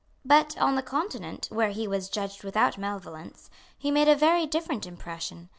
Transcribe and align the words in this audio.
But, 0.25 0.57
on 0.57 0.73
the 0.73 0.81
Continent, 0.81 1.45
where 1.51 1.69
he 1.69 1.87
was 1.87 2.09
judged 2.09 2.43
without 2.43 2.75
malevolence, 2.75 3.51
he 3.77 3.91
made 3.91 4.07
a 4.07 4.15
very 4.15 4.47
different 4.47 4.87
impression. 4.87 5.49